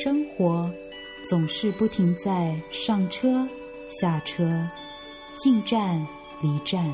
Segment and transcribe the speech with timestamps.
[0.00, 0.72] 生活
[1.28, 3.44] 总是不停在上车、
[3.88, 4.64] 下车、
[5.36, 6.06] 进站、
[6.40, 6.88] 离站。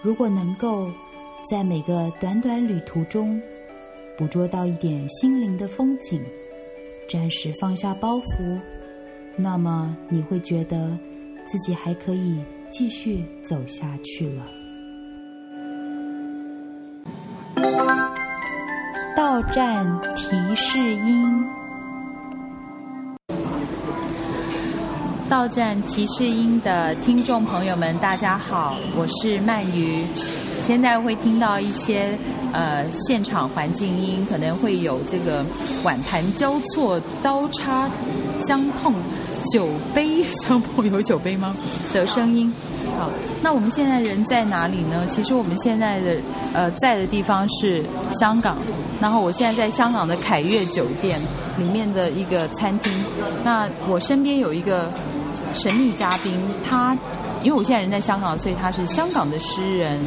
[0.00, 0.88] 如果能够
[1.50, 3.42] 在每个短短旅途中
[4.16, 6.22] 捕捉到一点心灵的风景，
[7.08, 8.60] 暂时放下包袱，
[9.36, 10.96] 那么你会觉得
[11.46, 14.46] 自己还可以继续走下去了。
[19.16, 21.26] 到站提示音，
[25.28, 30.02] 到站提示音的听众朋友们，大家好，我是鳗鱼。
[30.66, 32.18] 现在会听到一些
[32.52, 35.44] 呃现场环境音，可能会有这个
[35.84, 37.90] 碗盘交错、刀叉
[38.46, 38.94] 相碰、
[39.52, 41.54] 酒杯相碰，有酒杯吗？
[41.92, 42.50] 的声音。
[42.98, 43.10] 好，
[43.42, 45.06] 那我们现在人在哪里呢？
[45.14, 46.16] 其实我们现在的
[46.54, 47.84] 呃在的地方是
[48.18, 48.56] 香港，
[48.98, 51.20] 然后我现在在香港的凯悦酒店
[51.58, 52.90] 里面的一个餐厅。
[53.44, 54.90] 那我身边有一个
[55.54, 56.96] 神秘嘉宾，他
[57.42, 59.98] 因为我现在人在香港，所以他是香港的诗人，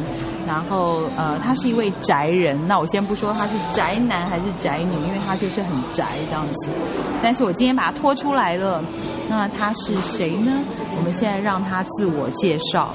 [0.46, 2.58] 然后呃他是一位宅人。
[2.66, 6.54] 那我先不说他是宅男还是宅女，因为他就是很宅这样子。
[7.22, 8.82] 但是我今天把他拖出来了。
[9.28, 10.52] 那他是谁呢？
[10.96, 12.92] 我们现在让他自我介绍。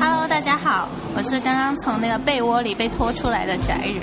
[0.00, 4.02] Hello，大家好，我是刚刚从那个被窝里被拖出来的宅人。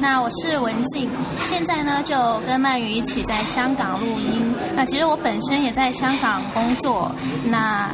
[0.00, 1.06] 那我是文静，
[1.50, 4.54] 现在呢就跟鳗鱼一起在香港录音。
[4.74, 7.14] 那其实我本身也在香港工作。
[7.50, 7.90] 那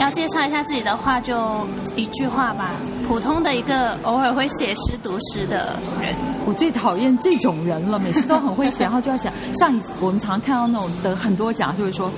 [0.00, 1.64] 要介绍一下自己的话，就
[1.94, 2.72] 一句话吧：
[3.06, 6.12] 普通的一个偶尔会写诗读诗的人。
[6.46, 12.10] 我最讨厌这种人了，每次都很会写，然后就要想，上一次我们常常看到那种得很多奖，就会说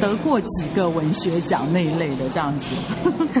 [0.00, 3.40] 得过几个文学奖那一类的这样子。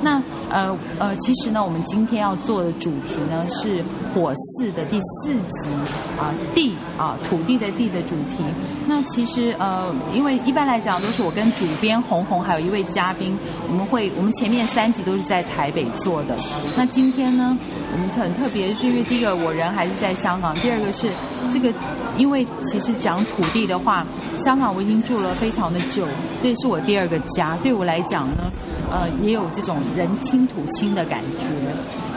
[0.00, 3.82] 那呃呃，其实呢，我们今天要做的主题呢是
[4.14, 5.70] 火四的第四集
[6.18, 8.44] 啊、地啊、土地的地的主题。
[8.86, 13.36] 那其实呃，因为一般来讲都是我跟主编红红还有一位嘉宾，
[13.68, 16.36] 我们会我们前面三集都是在台北做的。
[16.76, 17.56] 那今天呢，
[17.92, 21.10] 我们很特别，是因为第一个我人还是在香港，第二个是
[21.52, 21.72] 这个，
[22.16, 24.06] 因为其实讲土地的话，
[24.42, 26.06] 香港我已经住了非常的久，
[26.42, 27.56] 这是我第二个家。
[27.62, 28.50] 对我来讲呢，
[28.90, 31.46] 呃，也有这种人亲土亲的感觉。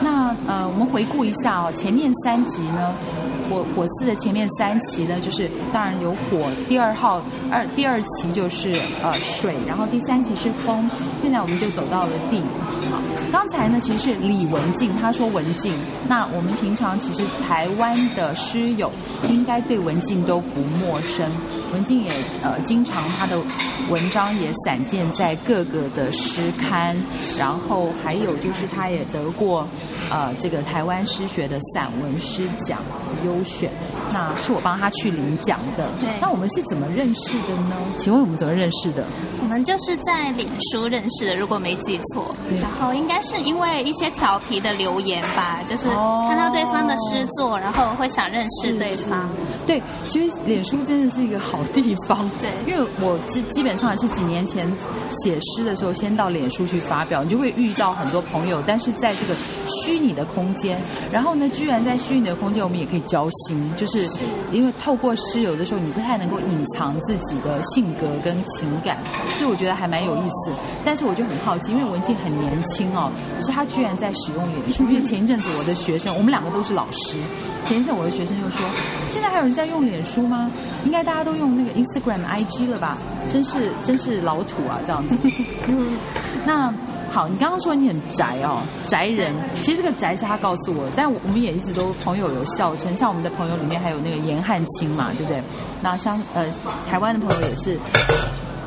[0.02, 2.94] 那呃，我们回顾一下哦，前面三集呢。
[3.48, 7.22] 火火四的前面三期呢，就是当然有火，第二号
[7.52, 10.90] 二第二期就是呃水，然后第三期是风，
[11.22, 12.42] 现在我们就走到了地。
[12.90, 13.00] 好，
[13.36, 15.74] 刚才呢其实是李文静，她说文静，
[16.08, 18.90] 那我们平常其实台湾的诗友
[19.28, 21.30] 应该对文静都不陌生，
[21.74, 22.10] 文静也
[22.44, 23.38] 呃经常他的
[23.90, 26.96] 文章也散见在各个的诗刊，
[27.38, 29.68] 然后还有就是他也得过
[30.12, 32.80] 呃这个台湾诗学的散文诗奖
[33.26, 33.70] 优选，
[34.14, 35.90] 那是我帮他去领奖的。
[36.00, 37.76] 对，那我们是怎么认识的呢？
[37.98, 39.06] 请问我们怎么认识的？
[39.42, 42.36] 我们就是在脸书认识的，如果没记错。
[42.62, 45.84] 然后应该是因为一些调皮的留言吧，就是
[46.28, 49.30] 看到对方的诗作，然后会想认识对方。
[49.68, 52.30] 对，其实脸书真的是一个好地方。
[52.42, 54.68] 对，因为我基基本上是几年前
[55.24, 58.62] 写诗的时候，先到脸书去发表，你就会遇到很多朋友。
[58.66, 59.34] 但是在这个
[59.86, 60.82] 虚拟的空间，
[61.12, 63.30] 然后呢，居然在虚拟的空间，我们也可以交。
[63.48, 64.08] 心，就是
[64.52, 68.98] 因为透过诗，有的时候你不太能够隐藏自己的性格跟情感，
[69.38, 70.52] 所以我觉得还蛮有意思。
[70.84, 74.84] 但是我就很好奇，因为文静很年轻哦，可是他居然在使用脸书。
[74.86, 77.18] 因为前一阵子我的学生，我们两个都是老师，
[77.68, 78.66] 前一阵我的学生就说，
[79.14, 80.50] 现在还有人在用脸书吗？
[80.86, 82.98] 应该大家都用那个 Instagram、IG 了吧？
[83.34, 85.30] 真是真是老土啊，这样子。
[86.46, 86.74] 那。
[87.16, 89.34] 好，你刚刚说你很宅哦，宅人。
[89.64, 95.42] 其实这个宅是他告诉我，但我们也一直都朋友有笑声，像我们的朋友里面还有那个严汉清嘛，对不对？
[95.82, 96.46] 那像呃
[96.90, 97.80] 台湾的朋友也是，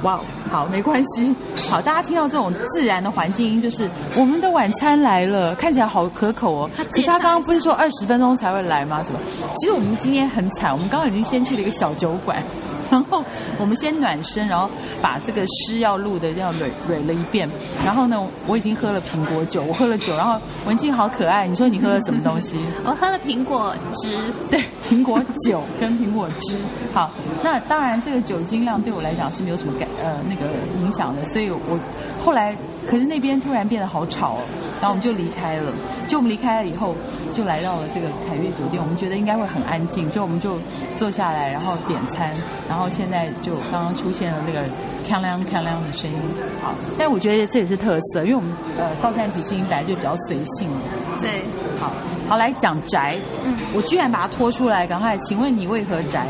[0.00, 0.18] 哇，
[0.50, 1.36] 好，没关系。
[1.68, 6.70] 好，大家听到这种自然的环境音，就是我们的晚餐来了，看起来好可口哦。
[6.74, 9.04] 可是他刚刚不是说二十分钟才会来吗？
[9.04, 9.20] 怎么？
[9.58, 12.42] 其实我们今天很惨，我们刚刚已经先去了一个小酒馆。
[12.90, 13.22] 然后
[13.58, 14.68] 我们先暖身，然后
[15.02, 17.48] 把这个诗要录的这样蕊蕊了一遍。
[17.84, 20.16] 然后呢，我已经喝了苹果酒，我喝了酒。
[20.16, 22.56] 然后文静好可爱，你说你喝了什么东西？
[22.84, 24.16] 我喝了苹果汁，
[24.50, 26.56] 对，苹果酒 跟苹果汁。
[26.92, 27.10] 好，
[27.42, 30.46] 那当然这个酒精量对我来讲是没有什么感呃那个
[30.80, 31.78] 影响的，所以我
[32.24, 32.56] 后来
[32.88, 34.40] 可是那边突然变得好吵哦，
[34.80, 35.72] 然后我们就离开了。
[36.08, 36.94] 就我们离开了以后。
[37.36, 40.58] 就来到了这个凯悦酒店，我们觉得应该会很安静，就我们就
[40.98, 42.34] 坐下来，然后点餐，
[42.68, 44.64] 然后现在就刚刚出现了那个
[45.08, 46.18] 锵亮锵亮的声音，
[46.60, 51.44] 好，但我觉得这也是特色，因为我们呃到站提示音本来就比较随性的，对，
[51.78, 51.92] 好，
[52.28, 56.26] 好来讲宅，嗯，我居然把它拖出来，赶快，请问你为何宅？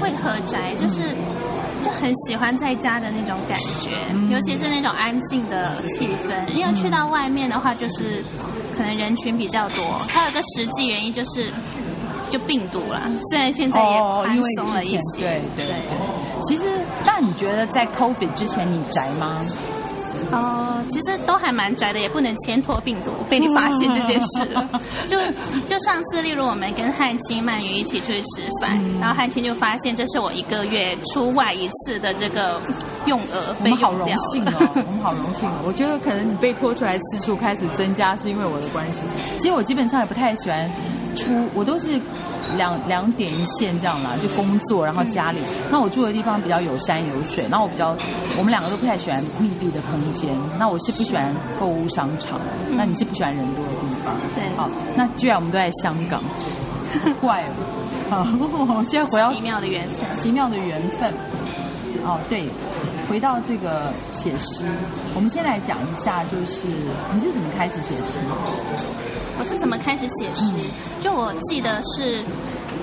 [0.00, 1.12] 为何宅，就是
[1.86, 6.48] 就很喜欢在家的那种感觉，嗯、尤其是那种安静的气氛。
[6.48, 8.24] 因为去到外面的话，就是
[8.76, 9.84] 可能人群比较多。
[10.08, 11.48] 还有一个实际原因就是，
[12.28, 13.00] 就病毒了。
[13.30, 15.66] 虽然现在也宽松了一些，哦、对对。
[15.66, 15.74] 对
[16.48, 16.64] 其实，
[17.04, 19.40] 那你觉得在 COVID 之前你宅吗？
[20.32, 24.48] 哦，其实都还蛮宅的，也不能牵拖病毒被你发现这件事。
[25.08, 25.18] 就
[25.68, 32.60] 就上次，例如我们跟汉青、曼鱼一起出去吃饭，嗯、然后汉青就发现这是我一个月出外一次的这个
[33.06, 33.98] 用额被用掉了。
[34.04, 35.48] 我们好荣幸哦，我们好荣幸。
[35.48, 39.00] 哦我觉得可能你被拖出来次数开始增加，是因为我的关系。
[39.38, 40.70] 其实我基本上也不太喜欢
[41.14, 42.00] 出，我都是。
[42.56, 45.40] 两两点一线这样啦，就工作，然后家里。
[45.40, 47.96] 嗯、那我住的地方比较有山有水，那我比较，
[48.38, 50.30] 我们两个都不太喜欢密闭的空间。
[50.58, 52.38] 那我是不喜欢购物商场，
[52.68, 54.14] 嗯、那你是不喜欢人多的地方。
[54.34, 56.22] 对，好，那居然我们都在香港，
[57.20, 57.48] 怪了。
[58.08, 61.12] 好，我现在回到奇妙的缘分，奇妙的缘分。
[62.04, 62.44] 哦，对，
[63.10, 63.92] 回到这个
[64.22, 64.64] 写诗，
[65.16, 66.68] 我们先来讲一下，就是
[67.12, 69.05] 你是怎么开始写诗？
[69.38, 70.52] 我是怎么开始写诗？
[71.02, 72.24] 就我记得是，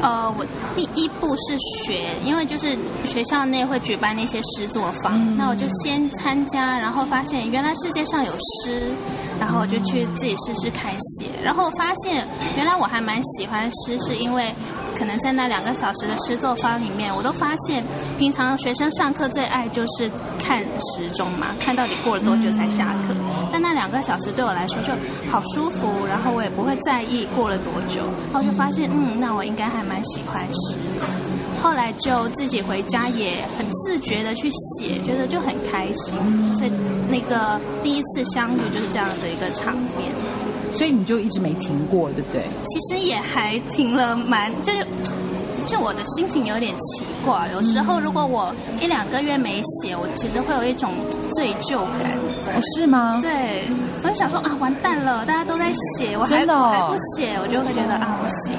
[0.02, 0.46] 呃，我
[0.76, 8.92] 第一步是学，因为就是学校内会举办那些诗作坊，嗯、那我就先参加，然后发现原来世界上有诗，
[9.40, 12.26] 然后我就去自己试试开写，然后发现
[12.56, 14.54] 原来我还蛮喜欢诗，是因为。
[14.96, 17.84] 可能在那两个小时的诗作坊里面，我都发现，
[18.18, 23.14] 平常学生上课最爱就是看时钟嘛，看到底过了多久才下课。
[23.52, 24.94] 但那两个小时对我来说就
[25.30, 28.02] 好舒服，然后我也不会在意过了多久，
[28.32, 30.78] 然后就发现，嗯，那我应该还蛮喜欢诗。
[31.62, 36.14] 后来就自己回家也很自觉的去写，觉得就很开心。
[36.58, 36.72] 所以
[37.10, 40.12] 那个第一次相遇就是这样的一个场面。
[40.74, 42.42] 所以你就一直没停过，对不对？
[42.42, 44.74] 其实也还停了蛮，就
[45.74, 47.50] 就我的心情有点奇怪。
[47.52, 50.92] 有时候如果我一两个月没写，我其实会有一种
[51.34, 52.12] 罪疚感。
[52.56, 53.20] 哦，是吗？
[53.24, 53.64] 对，
[54.04, 58.56] 我就想说啊，完蛋了，大家都在写，我还还不写，我就会觉得啊，不行。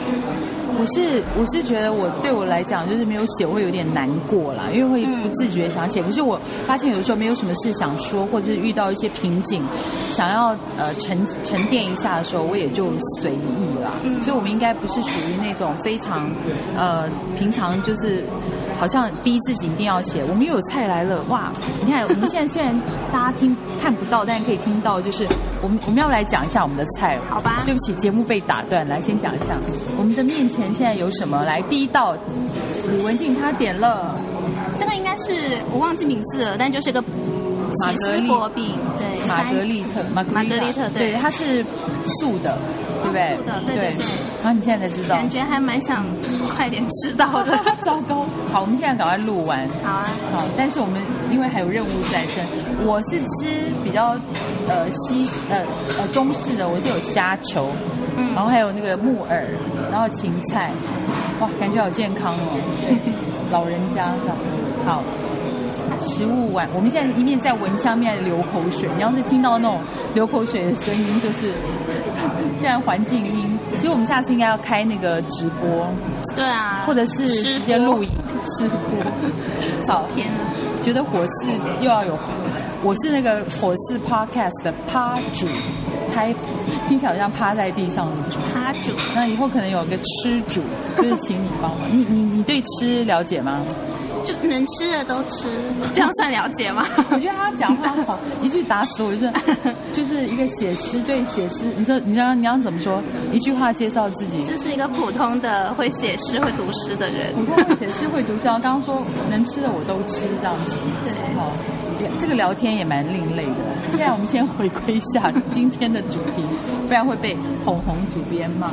[0.77, 6.03] 我是我是觉得我对我来讲就是没有写会有点难过啦，因为会不自觉想写。
[6.03, 9.63] 可是我发现有的时候没有什么事想说，或者是遇到一些瓶颈，
[10.11, 12.91] 想要呃沉沉淀一下的时候，我也就
[13.25, 13.97] 随意啦。
[14.25, 16.29] 所以我们应该不是属于那种非常
[16.77, 18.23] 呃平常就是
[18.79, 20.23] 好像逼自己一定要写。
[20.29, 21.51] 我们又有菜来了哇！
[21.83, 22.79] 你看我们现在虽然
[23.11, 25.27] 大家听看不到，但是可以听到，就是
[25.63, 27.19] 我们我们要来讲一下我们的菜。
[27.31, 27.63] 好吧？
[27.65, 29.57] 对不起，节目被打断，来先讲一下
[29.97, 30.75] 我们的面前。
[30.75, 31.43] 现在有什么？
[31.45, 32.15] 来，第一道，
[32.91, 34.15] 李文静她点了，
[34.79, 41.63] 这个应该是我忘记名字了，但就是个玛格丽特饼，对，玛格丽特，玛格丽特，对，它是
[42.21, 42.59] 素的，
[43.03, 43.37] 对不对？
[43.37, 44.05] 素的，对对对。
[44.43, 46.05] 然后你现在才知道，感觉还蛮想
[46.55, 47.59] 快点吃到的。
[47.85, 49.67] 糟糕，好，我们现在赶快录完。
[49.83, 50.45] 好啊，好。
[50.57, 51.01] 但是我们
[51.31, 52.45] 因为还有任务在身，
[52.85, 54.17] 我是吃比较
[54.69, 55.63] 呃西呃
[55.99, 57.71] 呃中式的，我是有虾球。
[58.17, 59.45] 嗯，然后还有那个木耳，
[59.91, 60.71] 然后芹菜，
[61.41, 62.61] 哇，感觉好健康哦。
[62.81, 62.95] 对，
[63.51, 64.35] 老人家的，
[64.87, 65.03] 好，
[66.09, 68.89] 食物完，我们现在一面在闻香，一面流口水。
[68.97, 69.81] 你要是听到那种
[70.15, 71.53] 流口水的声音，就是
[72.61, 73.59] 现在环境音。
[73.79, 75.87] 其实我们下次应该要开那个直播，
[76.35, 78.11] 对啊，或者是直接录影
[78.59, 78.79] 吃播。
[79.87, 80.35] 好， 天啊，
[80.83, 81.51] 觉得火字
[81.81, 82.17] 又要有，
[82.83, 85.47] 我是那个火字 Podcast 的趴主。
[86.15, 86.33] 拍
[86.89, 88.93] 听起来好像趴在地上的主，趴主。
[89.17, 90.61] 那以后可能有个吃主，
[90.97, 91.81] 就是请你帮忙。
[91.91, 93.59] 你你你对吃了解吗？
[94.25, 95.47] 就能吃的都吃，
[95.95, 96.87] 这样算了解吗？
[97.11, 99.33] 我觉得他讲话好，一句打死我，就是
[99.97, 101.67] 就是一个写诗对写诗。
[101.77, 103.03] 你说你要你要怎么说？
[103.33, 107.35] 一句话介绍自己，就是一个普通的会写诗会读诗的人。
[107.35, 110.71] 普通会写诗会读诗，刚刚说能吃的我都吃，这样子。
[111.05, 111.53] 对，好。
[112.21, 113.55] 这个聊天也蛮另类的。
[113.91, 116.43] 现在我们先回归一下今天的主题，
[116.87, 118.69] 不然会被红红主编骂。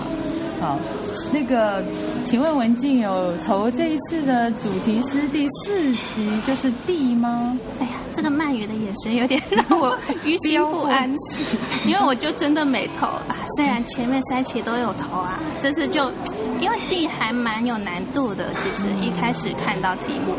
[0.60, 0.77] 好，
[1.33, 1.83] 那个，
[2.25, 7.57] 请问文静有投这一次的主题诗第四集，就是 D 吗？
[7.79, 11.09] 哎呀，这个鳗鱼的眼神有点让我于心不安，
[11.88, 13.35] 因为我就真的没投啊。
[13.55, 16.11] 虽然前面三期都有投啊，这次就
[16.59, 20.35] 因为 D 还蛮有难度的，其实一开始看到题目。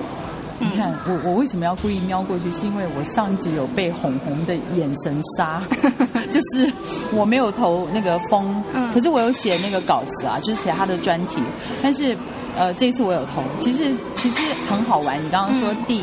[0.62, 2.50] 你看我我为什么要故意瞄过去？
[2.52, 5.60] 是因为我上一集有被红红的眼神杀，
[6.30, 6.72] 就是
[7.12, 8.62] 我没有投那个风，
[8.94, 11.42] 可是我有写那个稿子啊，就是写他的专题。
[11.82, 12.16] 但是
[12.56, 15.22] 呃这一次我有投，其实其实很好玩。
[15.24, 16.02] 你刚刚说地，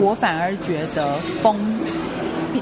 [0.00, 1.90] 我反而觉得风比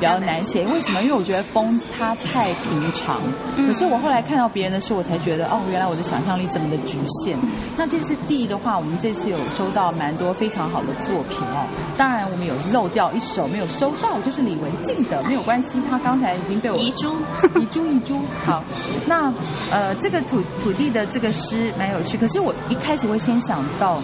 [0.03, 1.03] 较难写，为什么？
[1.03, 3.21] 因为我觉得风它太平常。
[3.57, 7.37] 可是我后来看到别人的诗，我才觉得哦，原来我的想象力这么的局限。
[7.77, 11.67] 那这次地的话，我们这次有收到蛮多非常好的作品哦。
[11.97, 17.13] 当然，我们有漏掉一首没有收到，就是李文静的，没有关系，他刚才已经被我遗珠
[17.61, 18.21] 遗珠遗珠。
[18.45, 18.63] 好，
[19.07, 19.33] 那
[19.71, 24.01] 呃，这个土土地的这个诗蛮有趣，可是我一开始会先想到。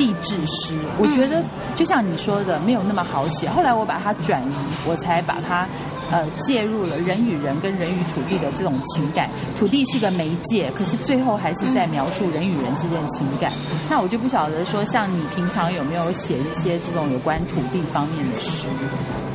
[0.00, 1.42] 地质诗，我觉得
[1.76, 3.46] 就像你说的，没有那么好写。
[3.50, 4.54] 后来我把它转移，
[4.88, 5.68] 我才把它
[6.10, 9.28] 呃介入了人与人跟人与土地的这种情感。
[9.58, 13.52] 土地是个媒介，可是最后还是在描述人与人之间的情感。
[13.90, 18.50] 那我就不晓得说，像你平常有没有写一些这种有关土地方面的诗？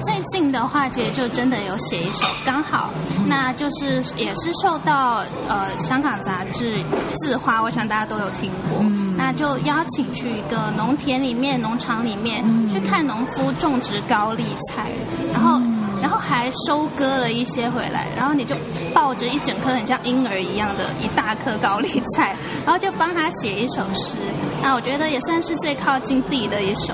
[0.04, 2.90] 最近的话，其实就真的有写一首，刚好，
[3.28, 6.76] 那就是也是受到呃香港杂志
[7.22, 9.05] 《字花》，我想大家都有听过。
[9.26, 14.92] 嗯那就邀请去一个农田里面、农场里面去看农夫种植高丽菜，
[15.34, 15.60] 然后，
[16.00, 18.56] 然后还收割了一些回来，然后你就
[18.94, 24.16] 抱着一整颗很像婴儿一样的一大颗高丽菜，然后就帮他写一首诗。
[24.62, 26.94] 那我觉得也算是最靠近地的一首。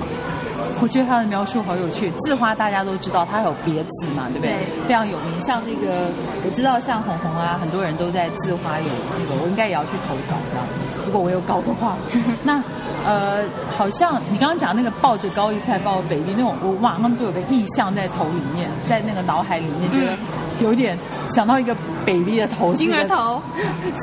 [0.82, 2.10] 我觉得他的描述好有趣。
[2.24, 4.50] 字花大家都知道，他有别字嘛，对不对？
[4.50, 4.88] 对。
[4.88, 5.40] 非常有名。
[5.46, 6.08] 像这个，
[6.44, 8.86] 我知道像红红啊，很多人都在字花有
[9.16, 10.66] 那个，我应该也要去投稿这样。
[11.06, 11.96] 如果我有稿的话，
[12.42, 12.62] 那
[13.06, 13.44] 呃，
[13.76, 20.16] 好像你刚刚讲那个抱着高丽菜抱着北地那种，我马上就有个意象在头里面，在那个脑海里面，觉得
[20.60, 20.98] 有点
[21.32, 21.74] 想到一个
[22.04, 23.40] 北地的头，婴儿头，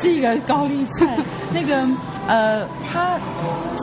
[0.02, 1.18] 是一个 高丽菜。
[1.52, 1.86] 那个
[2.30, 3.18] 呃，它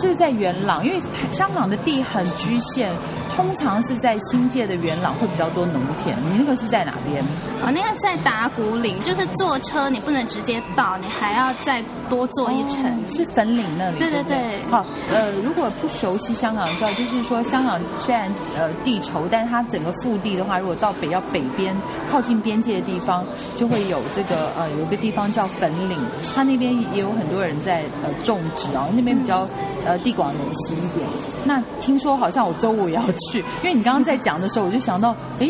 [0.00, 1.00] 是在元朗，因为
[1.32, 2.88] 香港的地很局限。
[3.36, 7.22] 通常是在新界的元朗会比较多农田，你那个是在哪边？
[7.62, 12.82] 哦，那个在打鼓岭，就是坐车你不能直接到，你还要再多坐一程。
[12.84, 13.98] 哦、是粉岭那里。
[13.98, 14.36] 对对对。
[14.36, 21.76] 对好，呃，如果不熟悉香港，知道就是说香港虽然呃地稠，但是它整个腹地的话，如果到北要北边
[22.10, 23.24] 靠近边界的地方，
[23.58, 25.98] 就会有这个呃有一个地方叫粉岭，
[26.34, 29.46] 它那边也有很多人在呃种植哦，那边比较
[29.84, 31.06] 呃地广人稀一点。
[31.44, 33.25] 那听说好像我周五也要去。
[33.30, 35.48] 去，因为你刚刚在讲的时候，我就想到，哎，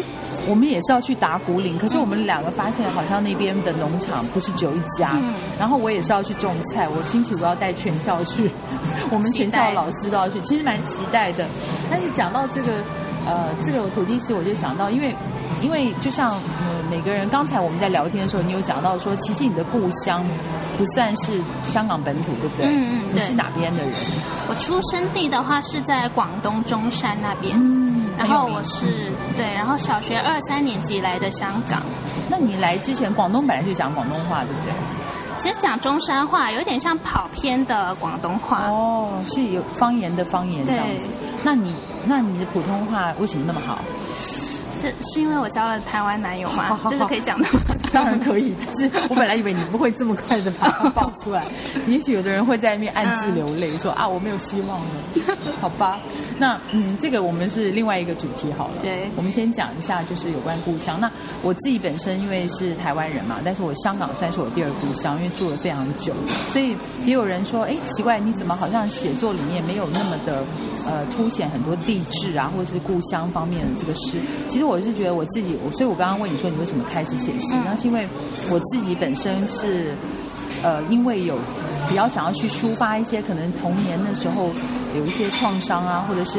[0.49, 8.51] 我们也是要去打鼓岭，可是我们两个发现好像那边的农场不是只有一家，嗯、然后我也是要去种菜，我星期五要带全校去，
[9.11, 11.47] 我们全校的老师都要去，其实蛮期待的。
[11.91, 12.73] 但是讲到这个，
[13.27, 15.15] 呃，这个土地师，我就想到，因为，
[15.61, 20.25] 因为就像呃每个人，刚才我们在聊天的时候，你有讲到说，其实你的故乡。
[20.77, 21.41] 不算是
[21.73, 22.67] 香港本土，对不对？
[22.67, 23.91] 嗯嗯，你是哪边的人？
[24.47, 27.57] 我出生地的话是在广东中山那边。
[27.57, 28.11] 嗯。
[28.19, 31.81] 然后我是对，然后小学二三年级来的香港。
[32.29, 34.73] 那你来之前，广东本来就讲广东话，对不对？
[35.43, 38.67] 其实讲中山话有点像跑偏的广东话。
[38.67, 40.87] 哦，是有方言的方言这样。
[41.43, 41.73] 那你
[42.07, 43.79] 那你的普通话为什么那么好？
[44.79, 46.79] 这是因为我交了台湾男友吗？
[46.91, 47.61] 这是可以讲的吗？
[47.93, 48.55] 当然可以。
[48.79, 51.43] 是 我本来以为你不会这么快的把它爆出来，
[51.87, 54.87] 也许有的人会在那边暗自流泪，说啊，我没有希望了。
[55.61, 55.99] 好吧，
[56.39, 58.75] 那嗯，这个我们是另外一个主题好了。
[58.83, 61.01] 对，我们先讲一下，就是有关故乡。
[61.01, 61.11] 那
[61.43, 66.13] 我自己本身因为是台湾人嘛，但是我香港算是我第二故乡，因为住了非常久，
[66.53, 66.77] 所以
[67.07, 70.45] 也有人说，哎，奇怪，你怎么好像写作里面没有那么的
[70.87, 74.19] 呃凸显很多地质啊，或者是故乡方面的这个诗？
[74.51, 74.67] 其实。
[74.67, 78.05] 我是觉得我自己，我所以我刚刚问你说你为什么开始写诗，那是因为
[78.51, 79.95] 我自己本身是，
[80.65, 81.39] 呃，因为有
[81.89, 84.51] 比较想要去抒发一些可能童年的时候
[84.97, 86.39] 有一些创伤啊，或者是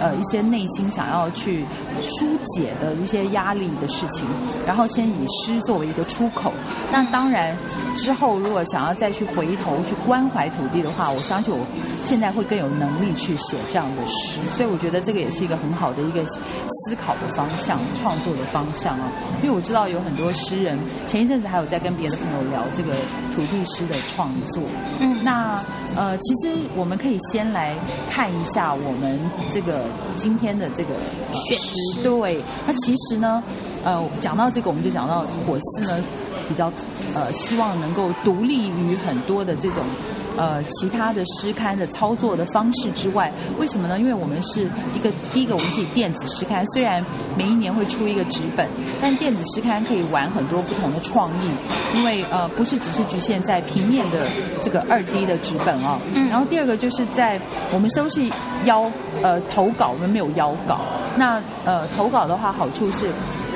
[0.00, 1.64] 呃一些内心想要去
[2.02, 4.24] 疏解的一些压力的事情，
[4.66, 6.52] 然后先以诗作为一个出口。
[6.92, 7.56] 那当然
[7.96, 11.66] 之后如果想要再去回头去关怀土地的话，我相信我
[12.08, 16.24] 现在会更有能力去写这样的诗，所以我觉得这个也是一个很好的一个。
[16.84, 19.10] 思考的方向，创作的方向啊，
[19.42, 20.78] 因为我知道有很多诗人，
[21.10, 22.94] 前一阵子还有在跟别的朋友聊这个
[23.34, 24.62] 土地诗的创作。
[25.00, 25.62] 嗯，那
[25.96, 27.74] 呃，其实我们可以先来
[28.10, 29.18] 看一下我们
[29.52, 29.86] 这个
[30.16, 30.94] 今天的这个
[31.46, 32.02] 选诗。
[32.02, 33.42] 对，那其实呢，
[33.84, 36.04] 呃，讲到这个，我们就讲到火寺呢，
[36.48, 36.70] 比较
[37.14, 39.78] 呃，希望能够独立于很多的这种。
[40.36, 43.98] 呃，其他的诗刊的操作的方式之外，为什么呢？
[43.98, 47.04] 因为我们是一个第一个，我们是以电子诗刊，虽然
[47.36, 48.66] 每一年会出一个纸本，
[49.00, 54.26] 但电子诗刊可以玩很多不同的创意，因为呃，不是只是局限在平面的
[54.62, 55.98] 这个二 D 的纸本哦。
[56.14, 56.28] 嗯。
[56.28, 57.40] 然后第二个就是在
[57.72, 58.28] 我们都是
[58.64, 58.90] 邀
[59.22, 60.80] 呃投稿，我们没有邀稿。
[61.16, 63.08] 那呃投稿的话，好处是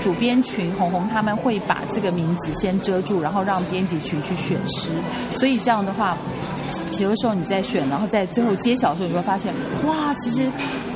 [0.04, 4.90] 主编群红红他们会把这个名字先遮住，然后让编辑群去选诗，
[5.40, 6.16] 所以这样的话。
[6.98, 9.52] 有的时候你在选，然后在最后揭晓的时候，你会发现，
[9.86, 10.50] 哇，其实，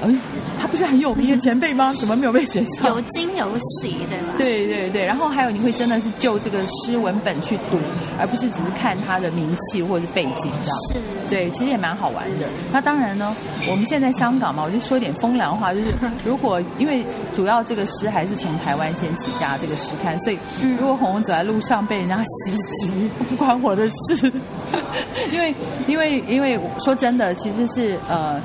[0.04, 0.18] 嗯，
[0.62, 1.92] 他不是很有名的前辈吗？
[1.98, 2.86] 怎么没有被选上？
[2.88, 3.48] 有惊有
[3.80, 4.34] 喜，对吗？
[4.38, 7.76] 对对对，然后还有你会真的是就这个诗文本去读，
[8.16, 10.78] 而不是只是看他的名气或者是背景这样。
[10.92, 12.46] 是，对，其实也蛮好玩的。
[12.72, 13.34] 那当然呢，
[13.68, 15.86] 我们现在香港嘛，我就说点风凉话，就是
[16.24, 17.04] 如果因为
[17.34, 20.38] 主要这个诗还是从台湾先起家这个诗刊，所以
[20.78, 22.52] 如果红红走在路上被人家袭
[22.86, 24.32] 击，不关我的事。
[25.32, 25.52] 因为
[25.88, 28.40] 因为因为说真的，其实是呃。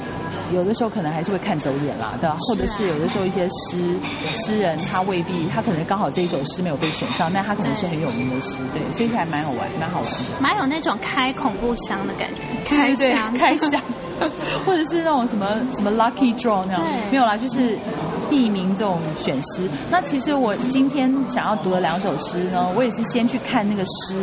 [0.53, 2.35] 有的时候可能还是会看走眼啦，对吧？
[2.39, 3.95] 或者是有的时候一些诗
[4.45, 12.29] 诗人他未必他可能刚好这一首诗没有被选上，但他可能是很有名的诗，对，所以还蛮好玩，蛮好玩的，蛮有那种开恐怖箱的感
[12.65, 13.37] 觉，开箱。
[13.37, 13.81] 开箱，
[14.65, 17.77] 或者是那种什么什么 lucky draw 那样，没有啦，就是
[18.29, 19.69] 地名这种选诗。
[19.89, 24.19] 那其实我今天想要读的两首诗呢，我也是先去看那个诗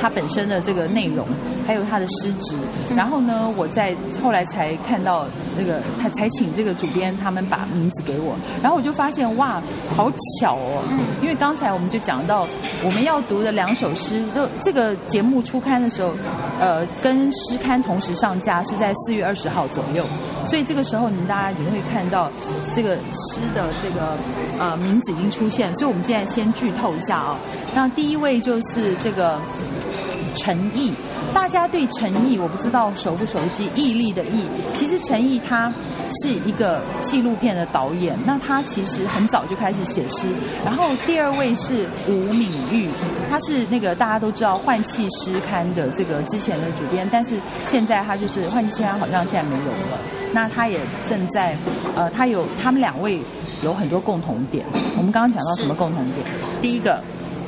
[0.00, 1.26] 它本身的这个内容，
[1.66, 2.54] 还有它的诗值，
[2.94, 5.26] 然后呢，我再后来才看到。
[5.56, 9.62] 那个他才请这个主编他们把名字给我，然后我就发现哇，
[9.96, 10.82] 好巧哦！
[11.22, 12.44] 因为刚才我们就讲到
[12.84, 16.10] 我们要读的两首诗，就这个节目初刊的时候，
[16.58, 20.04] 呃，跟诗刊同时上架是在四月二十号左右，
[20.46, 22.30] 所以这个时候你们大家也会看到
[22.74, 24.16] 这个诗的这个
[24.58, 27.36] 呃名字已经出现，所以我们现在先剧透一下啊。
[27.74, 29.38] 那第一位就是这个
[30.36, 30.92] 陈毅。
[31.32, 34.44] 大家对陈毅我不知道熟不熟悉，毅力的毅。
[34.78, 35.72] 其实陈毅他
[36.24, 40.26] 是一个纪录片的导演，那他其实很早就开始写诗。
[40.64, 42.88] 然后第二位是吴敏玉，
[43.28, 47.36] 他是那个大家都知道《换气诗刊》的这个之前的主编，但是
[47.70, 49.98] 现在他就是《换气诗刊》好像现在没有了。
[50.32, 51.54] 那他也正在
[51.94, 53.20] 呃，他有他们两位
[53.62, 54.64] 有很多共同点。
[54.96, 56.26] 我们刚刚讲到什么共同点？
[56.62, 56.98] 第一个。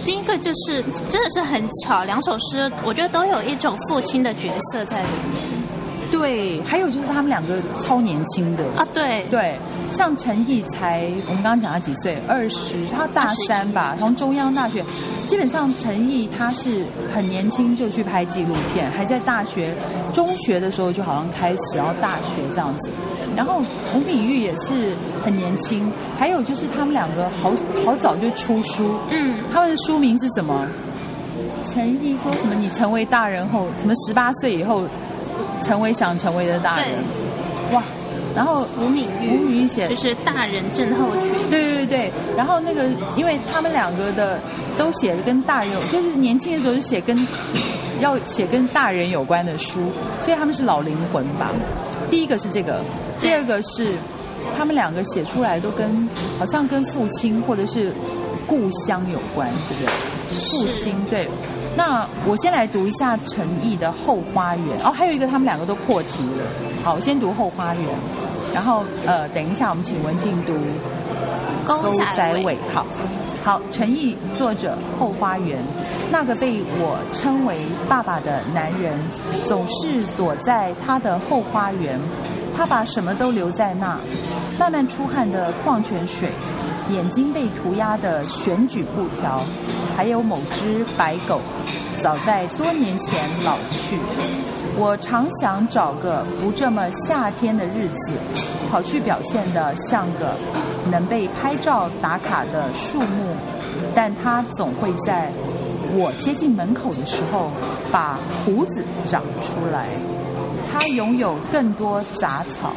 [0.05, 5.66] 第一个就是真的是很巧，两首诗我觉得都有一种父亲的角色在里面。
[6.11, 8.65] 对，还有就是他们两个超年轻的。
[8.77, 9.25] 啊，对。
[9.31, 9.59] 对，
[9.97, 14.85] 像陈毅才我们刚刚讲他几岁，二十，他大三吧，从中央大学，
[15.29, 16.85] 基本上陈毅他是
[17.15, 19.75] 很年轻就去拍纪录片，还在大学
[20.15, 22.91] 中学的时候就好像开始，然后大学这样子。
[23.37, 23.61] 然后
[23.95, 27.53] 吴敏玉也是很年轻，还有就是他们两个好
[27.85, 30.67] 好早就出书，嗯，他们的书名是什么？
[31.75, 32.55] 陈毅说什么？
[32.55, 34.85] 你成为大人后，什么十八岁以后
[35.67, 36.95] 成为想成为的大人？
[37.73, 37.83] 哇！
[38.35, 41.33] 然后吴敏玉，吴敏玉写就是大人症候群。
[41.49, 42.11] 对对对对。
[42.37, 42.85] 然后那个，
[43.17, 44.39] 因为他们两个的
[44.77, 47.17] 都写的跟大人有，就是年轻的时候就写跟
[48.01, 49.81] 要写跟大人有关的书，
[50.23, 51.51] 所以他们是老灵魂吧。
[52.11, 52.81] 第一个是这个。
[53.21, 53.93] 第二个是，
[54.55, 56.07] 他们两个写出来都跟
[56.39, 57.91] 好像跟父亲或者是
[58.47, 60.39] 故乡有关，对不对？
[60.51, 61.27] 父亲对。
[61.77, 64.79] 那我先来读一下陈毅的《后花园》。
[64.83, 66.45] 哦，还有一个他们两个都破题了。
[66.83, 67.85] 好，我先读《后花园》，
[68.55, 70.55] 然后呃，等一下我们请文静读
[71.67, 72.55] 《狗仔尾》。
[72.73, 72.87] 好，
[73.45, 75.59] 好，陈毅作者《后花园》。
[76.11, 77.59] 那个被我称为
[77.89, 78.97] 爸爸的男人，
[79.49, 82.01] 总是躲在他的后花园。
[82.57, 83.99] 他把什么都留在那，
[84.59, 86.31] 慢慢出汗的矿泉水，
[86.91, 89.43] 眼睛被涂鸦的选举布条，
[89.97, 91.41] 还有某只白狗，
[92.05, 93.97] 早在多年前老去。
[94.79, 98.13] 我常想找个不这么夏天的日子，
[98.71, 100.35] 跑去表现得像个
[100.91, 103.35] 能被拍照打卡的树木，
[103.95, 105.33] 但它总会在
[105.95, 107.51] 我接近门口的时候，
[107.91, 109.89] 把胡子长出来。
[110.71, 112.71] 它拥有更多杂草，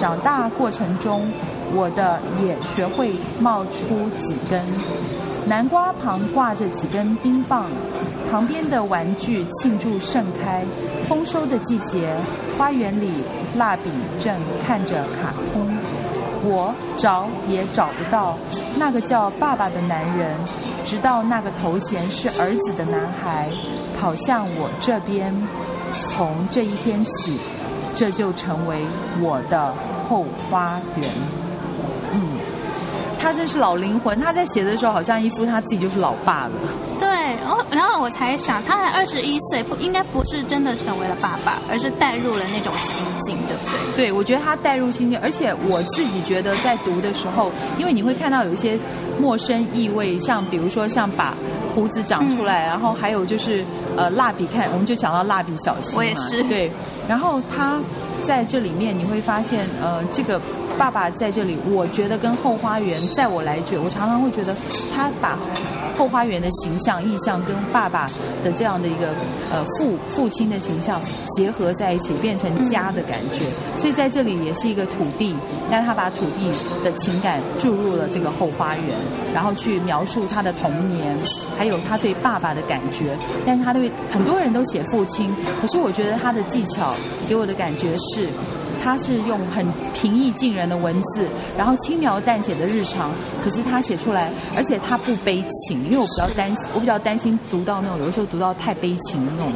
[0.00, 1.30] 长大过程中，
[1.74, 4.64] 我的也学会冒出几根。
[5.46, 7.66] 南瓜旁挂着几根冰棒，
[8.30, 10.64] 旁边的玩具庆祝盛开。
[11.06, 12.14] 丰收的季节，
[12.56, 13.12] 花园里
[13.56, 13.90] 蜡笔
[14.22, 14.34] 正
[14.66, 15.76] 看着卡通。
[16.46, 18.38] 我找也找不到
[18.78, 20.34] 那个叫爸爸的男人，
[20.86, 23.48] 直到那个头衔是儿子的男孩
[24.00, 25.34] 跑向我这边。
[26.08, 27.38] 从这一天起，
[27.94, 28.84] 这就成为
[29.20, 29.72] 我的
[30.08, 31.10] 后花园。
[32.12, 32.20] 嗯，
[33.24, 34.20] 他真是老灵魂。
[34.20, 36.52] 他在写的时候，好像一副他自己就是老爸了。
[37.00, 44.04] 对，然后，然后我才想，他才二十一岁，不应该不是真的成为了爸爸，而是带入了那种心境，对不对？
[44.08, 48.78] 对，我觉得他带入心境，而且我自己觉得在读的时候，因为你会看到有一些
[49.18, 51.34] 陌生意味，像比如说像把。
[51.74, 53.64] 胡子长出来，然后还有就是
[53.96, 55.96] 呃蜡笔看，我们就想到蜡笔小新。
[55.96, 56.40] 我也是。
[56.44, 56.70] 对，
[57.08, 57.80] 然后他
[58.26, 60.40] 在这里面你会发现，呃，这个
[60.78, 64.56] 爸爸在这里，我觉得跟后花园，在我来觉，我常常会觉得
[64.94, 65.38] 他把
[65.96, 68.10] 后花园的形象意象跟爸爸
[68.42, 69.08] 的这样的一个
[69.52, 71.00] 呃父父亲的形象
[71.36, 73.44] 结合在一起，变成家的感觉。
[73.80, 75.34] 所以在这里也是一个土地，
[75.70, 76.50] 但他把土地
[76.82, 78.96] 的情感注入了这个后花园，
[79.32, 81.16] 然后去描述他的童年，
[81.56, 83.16] 还有他对爸爸的感觉。
[83.46, 86.92] 但是他对很多人都写父亲，可是我觉得他的技巧
[87.28, 88.28] 给我的感觉是。
[88.82, 89.64] 他是用很
[90.04, 93.10] 平易近人的文字，然后轻描淡写的日常，
[93.42, 99.50] 可是他写出来，而且他不悲情，因为我比较担心，我比较担心读到那种有的时候读到太悲情的那种，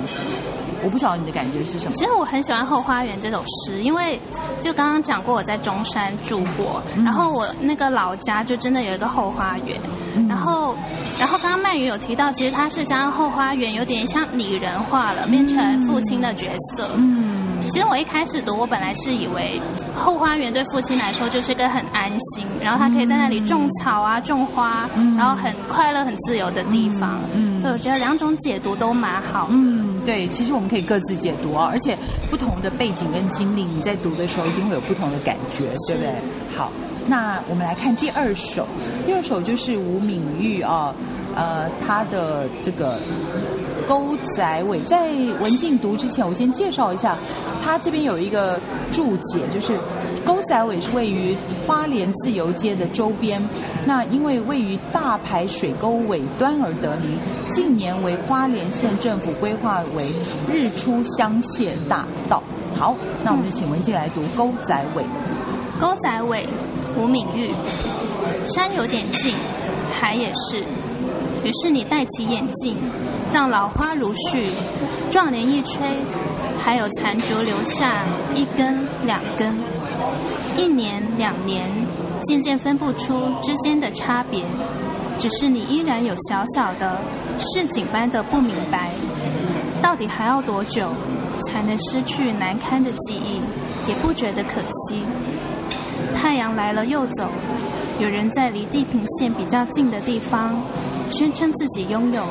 [0.83, 1.93] 我不晓得你的感觉是什么。
[1.99, 4.19] 其实我很喜欢《后花园》这首诗，因为
[4.63, 9.79] 就刚刚讲过我在中山住过，嗯、然后我那个老家就真的有一个后花园，
[10.17, 10.75] 嗯、然后
[11.19, 16.89] 然后刚刚曼芸有提到，其实他是将后花园有点像拟人化了，变成父亲的角色。
[16.97, 17.38] 嗯。
[17.69, 19.61] 嗯其实我一开始读，我本来是以为
[19.95, 27.21] 后花园对父亲来说就是个很安心，然后他可以在那里种草啊、种花，然后很快乐、很自由的地方。
[27.37, 29.49] 嗯，所以我觉得两种解读都蛮好。
[29.51, 31.97] 嗯，对，其实我们可以各自解读啊，而且
[32.31, 36.15] 不同的背景跟经历，你在读的时候一定会有不同的感觉，对不对？
[36.57, 36.73] 好，
[37.07, 38.67] 那我们来看第二首，
[39.05, 40.95] 第二首就是吴敏玉啊，
[41.37, 42.99] 呃，他的这个。
[43.89, 47.17] 沟仔尾，在文静读之前，我先介绍一下，
[47.65, 48.59] 它这边有一个
[48.95, 49.79] 注解，就是
[50.25, 53.43] 沟仔尾是位于花莲自由街的周边，
[53.87, 57.19] 那因为位于大排水沟尾端而得名，
[57.55, 60.11] 近年为花莲县政府规划为
[60.53, 62.43] 日出香榭大道。
[62.77, 62.95] 好，
[63.25, 65.05] 那我们就请文静来读沟仔尾。
[65.81, 66.47] 沟仔尾，
[66.97, 67.51] 吴敏玉，
[68.55, 69.35] 山有点近，
[69.93, 70.61] 海也是。
[71.45, 72.77] 于是你戴起眼镜，
[73.33, 74.45] 让老花如絮，
[75.13, 75.97] 壮年一吹，
[76.69, 78.05] 还有残烛留下
[78.35, 79.55] 一根两根，
[80.59, 81.67] 一年两年，
[82.27, 84.45] 渐渐分不出之间的差别，
[85.19, 87.01] 只是你依然有小小的
[87.41, 88.91] 市井般的不明白，
[89.81, 90.91] 到底还要多久
[91.47, 93.41] 才能失去难堪的记忆，
[93.89, 95.03] 也不觉得可惜。
[96.15, 97.31] 太阳来了又走，
[97.99, 100.55] 有人在离地平线比较近的地方。
[101.11, 102.23] 宣称自己拥有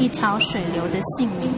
[0.00, 1.48] 一条水流的姓名。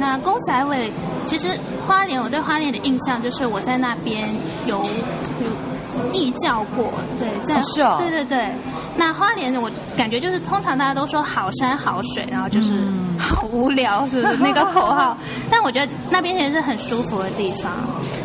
[0.00, 0.90] 嗯，那公仔尾，
[1.28, 4.28] 其实花莲，我对花莲的印象就是我在那边
[4.66, 8.50] 有有义教过，对，但、哦、是哦，对对对。
[8.96, 12.70] 那花莲，我感觉就是通常大家都说好山好水，然后就是
[13.18, 15.16] 好无聊，是不是那个口号？
[15.50, 17.70] 但我觉得那边也是很舒服的地方。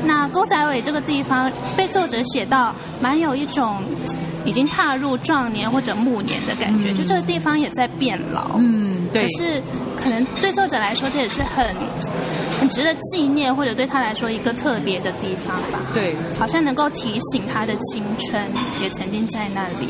[0.06, 3.78] 那公仔尾这个地方被作者写到，蛮有一种。
[4.48, 8.52] 已经踏入壮年或者暮年的感觉，嗯、就这个地方也在变老。
[8.60, 9.24] 嗯，对。
[9.24, 9.64] 可是，
[10.06, 11.66] 可能对作者来说，这也是很
[12.60, 15.80] 很值得纪念，或者对他来说一个特别的地方吧。
[15.96, 18.44] 对，好像能够提醒他的青春
[18.84, 19.90] 也曾经在那里。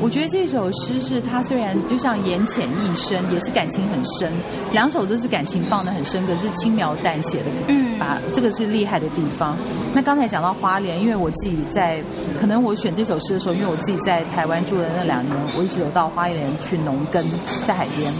[0.00, 4.32] 我觉得这首诗是他虽然就像言浅意深，也是感情很深，
[4.72, 9.58] 两首都是感情放得很深，可是轻描淡写的，嗯，把这个是厉害的地方。
[9.92, 12.02] 那刚才讲到花莲，因为我自己在，
[12.40, 17.22] 可能我选这首诗的时候，因为我自己在台湾住的那两年，我一直有到花莲去农耕，
[17.66, 18.10] 在海边，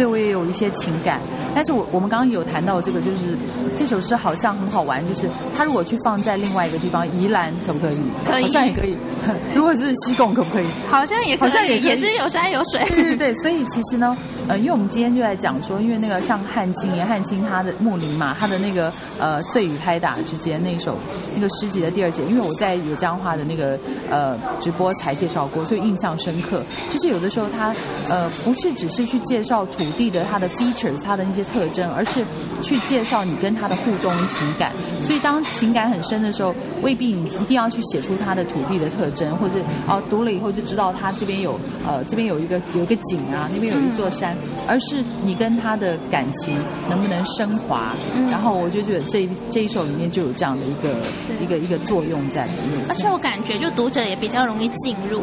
[0.00, 1.20] 所以我也有一些情感。
[1.54, 3.36] 但是我我们刚刚有谈到这个，就是
[3.76, 7.96] 这首诗好像很好玩，就是他如果去放在另外一个地方，宜兰可不可以？
[8.24, 8.96] 可以，好像也可以。
[9.54, 10.64] 如果是西贡，可不可以？
[10.88, 12.82] 好像也可以，好像也也是有山有水。
[12.88, 14.16] 对对对，所以其实呢，
[14.50, 20.96] 呃，因为我们今天就在讲说，因为那个像汉卿，颜汉卿他的木林嘛，他的那个呃碎雨拍打之间那首
[21.36, 23.78] 那个诗集的第二节，因为我在有江话的那个
[24.10, 26.64] 呃直播才介绍过，所以印象深刻。
[26.92, 27.72] 就是有的时候他
[28.08, 31.44] 呃不是只是去介绍土地的它的 features，它的那些。
[31.50, 32.24] 特征，而是
[32.62, 34.72] 去介绍你跟他的互动情感。
[35.06, 39.56] 所以，当情感很深的时候，未必你一定要去写出他的土地的特征，或者
[39.88, 44.36] 哦，读了以后就知道他这边有呃，这边有一个有一个景啊，那边有一座山，
[44.68, 46.54] 而是你跟他的感情
[46.88, 47.92] 能不能升华。
[48.30, 51.00] 然后，我就觉得这这一首里面就有这样的一个
[51.42, 52.80] 一个一个作用在里面。
[52.88, 55.22] 而且我感觉，就读者也比较容易进入，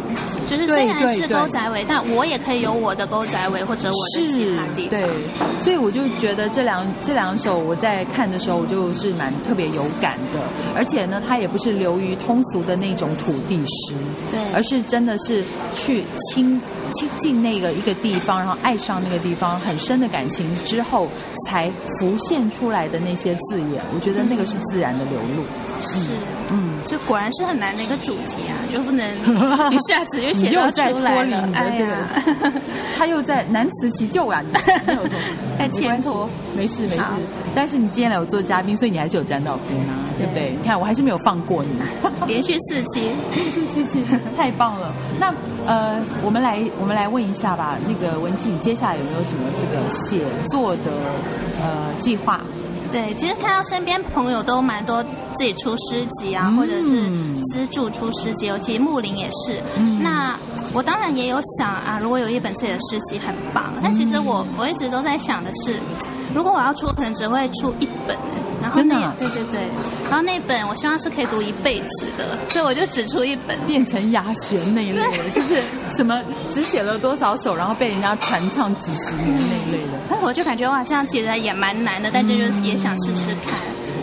[0.50, 4.90] 就是虽然是狗仔尾，但我也可以有我的狗仔尾或者我的其他地方。
[4.90, 5.08] 对，
[5.64, 6.02] 所以我就。
[6.18, 10.40] 觉得这两这两首我在看的时候，我就是蛮特别有感的，
[10.76, 13.96] 而且呢，它也不是流于通俗的那种土地诗，
[14.30, 15.44] 对，而是真的是
[15.76, 16.62] 去亲
[16.94, 21.08] 亲近那个一个地方，然后爱上那个地方，很深的感情之后
[21.48, 25.44] 才浮现出来的那些字眼，我觉得那个是自然的流露。
[25.90, 25.98] 是，
[26.52, 29.08] 嗯，这果然是很难的一个主题啊，就不能
[29.72, 31.50] 一下子就写到出来了。
[31.54, 32.08] 哎呀，
[32.98, 34.44] 他又在难辞其咎啊，
[34.86, 35.18] 没有错。
[35.58, 37.04] 在前头，没事没事。
[37.56, 40.52] 但是你今天来我做嘉宾，所以你还是有沾到边啊，对不对？
[40.52, 41.70] 你看我还是没有放过你，
[42.28, 44.04] 连续四期，连续四期，
[44.38, 44.94] 太棒了。
[45.20, 45.34] 那
[45.66, 50.92] 呃，我们来我们来问一下吧，那个文静，你接下来有没有什么这个写作的
[51.62, 52.42] 呃计划？
[52.98, 57.08] 对，其实看到身边朋友都蛮多自己出诗集啊，嗯、或者是
[57.54, 59.62] 资助出诗集，尤其木林也是。
[59.78, 60.36] 嗯、那
[60.74, 63.66] 我当然也有想啊，如果有一本自己的诗集很棒。
[63.84, 65.76] 但其实我我一直都在想的是，
[66.34, 68.18] 如果我要出，可能只会出一本。
[68.68, 69.16] 然后那真的、啊？
[69.20, 69.62] 对对对。
[70.10, 75.62] 然后那本我希望是可以读一辈子的，所以我就只出一本，变成牙学那一类的，就是
[75.96, 76.22] 什么
[76.54, 79.98] 只写了多少首，然后被人家传唱几十年那一类的。
[80.10, 83.58] 但是我就感觉哇，这样其实也蛮难的，但是就是也想试试看。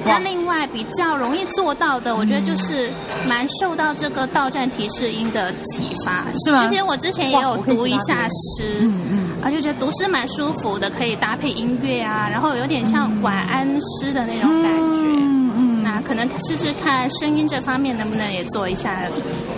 [0.07, 2.91] 那、嗯、另外比较容易做到的，我觉得就是
[3.27, 6.67] 蛮受到这个到站提示音的启发，是吗？
[6.67, 15.05] 之前我之前也有读一下诗，嗯嗯，而且觉得读诗蛮舒服的，可以搭配音乐啊，然后有点像晚安诗的那种感觉。
[15.05, 19.03] 嗯嗯，那可能试试看声音这方面能不能也做一下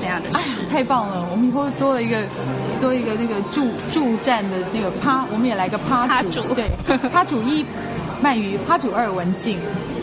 [0.01, 0.37] 这样的事。
[0.37, 1.25] 哎，太棒了！
[1.31, 2.23] 我们以后多了一个
[2.81, 6.69] 多一个那个助助战的那个趴，我们也来个趴趴主，对，
[7.09, 7.65] 趴主一
[8.23, 9.57] 鳗鱼，趴主二文静。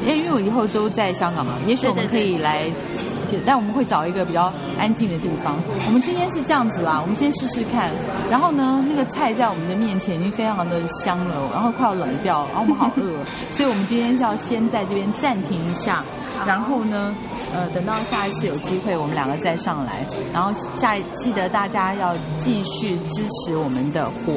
[0.08, 3.13] 因为我以后都在香港嘛，也许我们可以来，对对对，
[3.46, 5.56] 但我们会找一个比较安静的地方。
[5.88, 7.92] 我们今天是这样子啦，我们先试试看。
[8.30, 13.02] 然后呢，那个菜在我们的面前已经非常的香了，然后快要冷掉，然后我们好饿，
[13.56, 16.04] 所以我们今天是要先在这边暂停一下。
[16.46, 17.16] 然后呢，
[17.54, 20.06] 呃，等到下一次有机会，我们两个再上来。
[20.34, 24.34] 然后下记得大家要继续支持我们的火。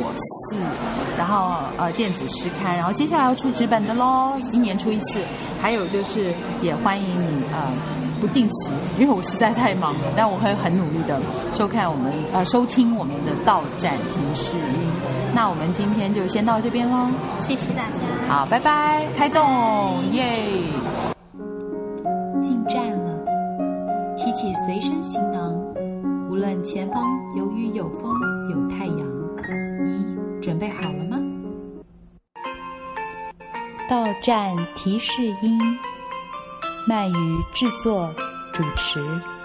[0.52, 0.60] 嗯，
[1.18, 5.20] 然后呃电子诗刊，然后接下来要出纸本的喽，一年出一次。
[5.60, 6.32] 还有就是
[6.62, 7.58] 也欢迎你呃
[8.20, 11.20] 不定期，因为我实在太忙了，但我会很努力的
[11.54, 14.90] 收看我们呃收听我们的到站提示音。
[15.34, 17.08] 那我们今天就先到这边喽，
[17.46, 18.34] 谢谢大家。
[18.34, 19.44] 好，拜拜，开动，
[20.12, 20.62] 耶！
[22.40, 23.24] 进站了，
[24.16, 25.54] 提起随身行囊，
[26.30, 27.02] 无论前方
[27.36, 28.14] 有雨有风
[28.50, 28.98] 有太阳，
[29.84, 31.18] 你准备好了吗？
[33.88, 35.60] 到站提示音，
[36.86, 38.14] 鳗鱼制作
[38.52, 39.35] 主持。